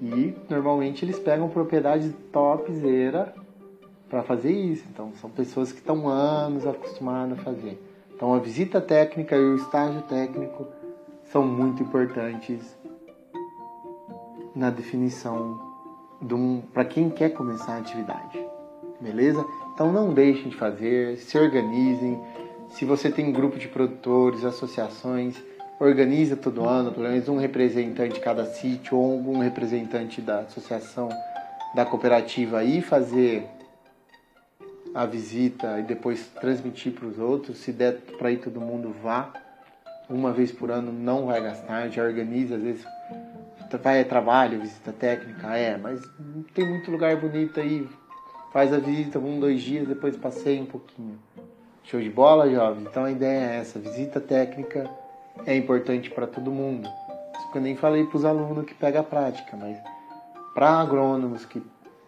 E 0.00 0.34
normalmente 0.48 1.04
eles 1.04 1.18
pegam 1.18 1.48
propriedades 1.48 2.12
topzera 2.32 3.34
para 4.08 4.22
fazer 4.22 4.52
isso. 4.52 4.84
Então 4.90 5.12
são 5.20 5.28
pessoas 5.28 5.72
que 5.72 5.80
estão 5.80 6.08
anos 6.08 6.66
acostumadas 6.66 7.38
a 7.38 7.42
fazer. 7.42 7.82
Então 8.14 8.32
a 8.32 8.38
visita 8.38 8.80
técnica 8.80 9.36
e 9.36 9.40
o 9.40 9.56
estágio 9.56 10.02
técnico 10.02 10.66
são 11.24 11.46
muito 11.46 11.82
importantes 11.82 12.76
na 14.54 14.70
definição 14.70 15.60
de 16.20 16.34
um, 16.34 16.62
para 16.72 16.84
quem 16.84 17.10
quer 17.10 17.30
começar 17.30 17.74
a 17.74 17.78
atividade. 17.78 18.38
Beleza? 19.00 19.44
Então 19.74 19.92
não 19.92 20.12
deixem 20.12 20.48
de 20.50 20.56
fazer, 20.56 21.16
se 21.16 21.36
organizem, 21.36 22.20
se 22.70 22.84
você 22.84 23.10
tem 23.10 23.28
um 23.28 23.32
grupo 23.32 23.58
de 23.58 23.68
produtores, 23.68 24.44
associações, 24.44 25.36
organiza 25.80 26.36
todo 26.36 26.64
ano, 26.64 26.92
pelo 26.92 27.08
menos 27.08 27.28
um 27.28 27.36
representante 27.36 28.14
de 28.14 28.20
cada 28.20 28.44
sítio 28.46 28.96
ou 28.96 29.12
algum 29.12 29.38
representante 29.40 30.20
da 30.20 30.40
associação, 30.40 31.08
da 31.74 31.84
cooperativa 31.84 32.58
aí 32.58 32.80
fazer 32.80 33.48
a 34.94 35.06
visita 35.06 35.80
e 35.80 35.82
depois 35.82 36.28
transmitir 36.40 36.92
para 36.92 37.06
os 37.06 37.18
outros. 37.18 37.58
Se 37.58 37.72
der 37.72 37.96
para 38.18 38.30
ir 38.30 38.38
todo 38.38 38.60
mundo, 38.60 38.94
vá. 39.02 39.32
Uma 40.08 40.32
vez 40.32 40.52
por 40.52 40.70
ano 40.70 40.92
não 40.92 41.26
vai 41.26 41.40
gastar, 41.40 41.88
já 41.88 42.02
organiza, 42.02 42.56
às 42.56 42.62
vezes 42.62 42.84
vai 43.78 44.00
é 44.00 44.04
trabalho, 44.04 44.60
visita 44.60 44.92
técnica, 44.92 45.56
é, 45.56 45.76
mas 45.76 46.00
tem 46.54 46.68
muito 46.68 46.90
lugar 46.90 47.16
bonito 47.16 47.60
aí. 47.60 47.88
Faz 48.52 48.72
a 48.72 48.78
visita 48.78 49.18
um, 49.18 49.40
dois 49.40 49.62
dias, 49.62 49.88
depois 49.88 50.16
passeia 50.16 50.60
um 50.60 50.66
pouquinho. 50.66 51.18
Show 51.84 52.00
de 52.00 52.10
bola, 52.10 52.50
jovens? 52.50 52.86
Então 52.88 53.04
a 53.04 53.10
ideia 53.10 53.52
é 53.52 53.56
essa: 53.56 53.78
visita 53.78 54.20
técnica 54.20 54.88
é 55.46 55.56
importante 55.56 56.10
para 56.10 56.26
todo 56.26 56.50
mundo. 56.50 56.88
Isso 57.36 57.50
que 57.50 57.58
eu 57.58 57.62
nem 57.62 57.76
falei 57.76 58.04
para 58.04 58.16
os 58.16 58.24
alunos 58.24 58.64
que 58.66 58.74
pegam 58.74 59.00
a 59.00 59.04
prática, 59.04 59.56
mas 59.56 59.78
para 60.54 60.68
agrônomos 60.68 61.44
que 61.44 61.62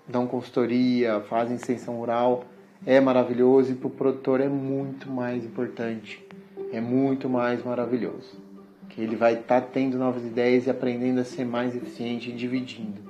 dão 0.07 0.27
consultoria, 0.27 1.21
fazem 1.29 1.57
extensão 1.57 1.97
rural, 1.97 2.45
é 2.87 3.01
maravilhoso 3.01 3.73
e 3.73 3.75
para 3.75 3.89
o 3.89 3.91
produtor 3.91 4.41
é 4.41 4.49
muito 4.49 5.11
mais 5.11 5.45
importante. 5.45 6.25
É 6.73 6.81
muito 6.81 7.29
mais 7.29 7.65
maravilhoso. 7.65 8.44
Que 8.89 9.01
ele 9.01 9.17
vai 9.17 9.35
estar 9.35 9.61
tá 9.61 9.67
tendo 9.67 9.99
novas 9.99 10.25
ideias 10.25 10.67
e 10.67 10.71
aprendendo 10.71 11.21
a 11.21 11.25
ser 11.25 11.45
mais 11.45 11.75
eficiente 11.75 12.31
dividindo. 12.33 13.01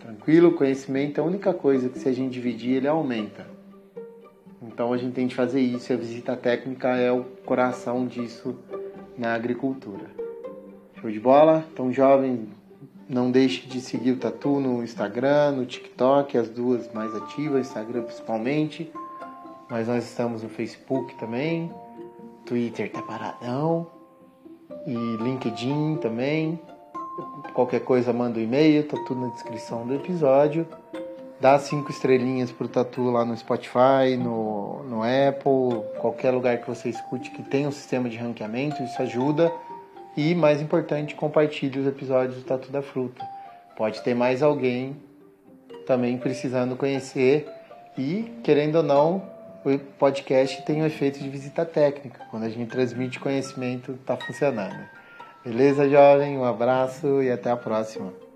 Tranquilo? 0.00 0.52
Conhecimento 0.52 1.18
é 1.18 1.22
a 1.22 1.26
única 1.26 1.52
coisa 1.52 1.88
que 1.88 1.98
se 1.98 2.08
a 2.08 2.12
gente 2.12 2.32
dividir 2.32 2.76
ele 2.76 2.88
aumenta. 2.88 3.46
Então 4.62 4.92
a 4.92 4.98
gente 4.98 5.14
tem 5.14 5.28
que 5.28 5.34
fazer 5.34 5.60
isso 5.60 5.92
e 5.92 5.94
a 5.94 5.96
visita 5.96 6.36
técnica 6.36 6.96
é 6.96 7.10
o 7.10 7.24
coração 7.44 8.06
disso 8.06 8.56
na 9.16 9.34
agricultura. 9.34 10.06
Show 11.00 11.10
de 11.10 11.20
bola? 11.20 11.64
Então, 11.72 11.92
jovem, 11.92 12.48
não 13.08 13.30
deixe 13.30 13.66
de 13.66 13.80
seguir 13.80 14.12
o 14.12 14.16
Tatu 14.16 14.60
no 14.60 14.82
Instagram, 14.82 15.52
no 15.52 15.64
TikTok, 15.64 16.36
as 16.36 16.48
duas 16.48 16.92
mais 16.92 17.14
ativas, 17.14 17.68
Instagram 17.68 18.02
principalmente. 18.02 18.92
Mas 19.70 19.88
nós 19.88 20.04
estamos 20.04 20.42
no 20.42 20.48
Facebook 20.48 21.14
também. 21.16 21.72
Twitter 22.44 22.90
tá 22.90 23.02
paradão. 23.02 23.97
E 24.86 24.94
LinkedIn 24.94 25.96
também. 25.96 26.58
Qualquer 27.52 27.80
coisa 27.80 28.12
manda 28.12 28.38
um 28.38 28.42
e-mail, 28.42 28.86
tá 28.86 28.96
tudo 29.06 29.20
na 29.20 29.28
descrição 29.28 29.86
do 29.86 29.94
episódio 29.94 30.66
dá 31.40 31.58
cinco 31.58 31.90
estrelinhas 31.90 32.50
pro 32.50 32.68
Tatu 32.68 33.10
lá 33.10 33.24
no 33.24 33.36
Spotify, 33.36 34.16
no, 34.18 34.82
no 34.84 35.02
Apple, 35.02 35.84
qualquer 36.00 36.32
lugar 36.32 36.58
que 36.58 36.68
você 36.68 36.88
escute 36.88 37.30
que 37.30 37.42
tenha 37.42 37.68
um 37.68 37.72
sistema 37.72 38.08
de 38.08 38.16
ranqueamento, 38.16 38.82
isso 38.82 39.00
ajuda. 39.00 39.52
E 40.16 40.34
mais 40.34 40.60
importante, 40.60 41.14
compartilhe 41.14 41.78
os 41.78 41.86
episódios 41.86 42.36
do 42.36 42.42
Tatu 42.42 42.72
da 42.72 42.82
Fruta. 42.82 43.24
Pode 43.76 44.02
ter 44.02 44.14
mais 44.14 44.42
alguém 44.42 44.96
também 45.86 46.18
precisando 46.18 46.74
conhecer 46.74 47.48
e, 47.96 48.32
querendo 48.42 48.76
ou 48.76 48.82
não, 48.82 49.22
o 49.64 49.78
podcast 49.98 50.62
tem 50.64 50.80
o 50.80 50.84
um 50.84 50.86
efeito 50.86 51.18
de 51.18 51.28
visita 51.28 51.64
técnica. 51.64 52.24
Quando 52.30 52.44
a 52.44 52.48
gente 52.48 52.70
transmite 52.70 53.18
conhecimento, 53.18 53.92
está 53.92 54.16
funcionando. 54.16 54.88
Beleza, 55.44 55.88
jovem? 55.88 56.38
Um 56.38 56.44
abraço 56.44 57.22
e 57.22 57.30
até 57.30 57.50
a 57.50 57.56
próxima. 57.56 58.27